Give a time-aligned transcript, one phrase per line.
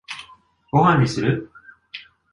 [0.71, 1.51] ご飯にする？